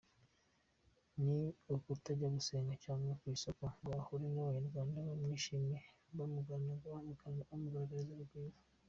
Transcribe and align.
Ni 1.23 1.37
ukutajya 1.75 2.27
gusenga 2.35 2.73
cyangwa 2.83 3.11
mu 3.19 3.25
isoko 3.35 3.63
ngo 3.77 3.89
ahure 3.99 4.25
n’abanyarwanda 4.31 4.97
bamwishimiye 5.07 5.77
bamugaragarize 6.17 8.05
urugwiro? 8.11 8.57